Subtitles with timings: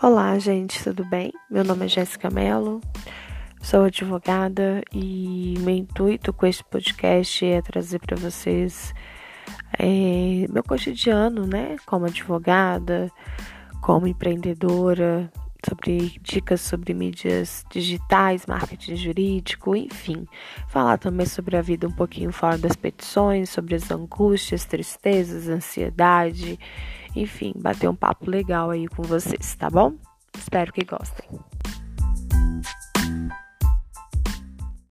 [0.00, 1.32] Olá, gente, tudo bem?
[1.50, 2.80] Meu nome é Jéssica Mello,
[3.60, 8.94] sou advogada e meu intuito com este podcast é trazer para vocês
[9.76, 11.74] é, meu cotidiano, né?
[11.84, 13.10] Como advogada,
[13.82, 15.28] como empreendedora,
[15.68, 20.28] sobre dicas sobre mídias digitais, marketing jurídico, enfim.
[20.68, 26.56] Falar também sobre a vida um pouquinho fora das petições, sobre as angústias, tristezas, ansiedade
[27.18, 29.94] enfim, bater um papo legal aí com vocês, tá bom?
[30.36, 31.28] Espero que gostem.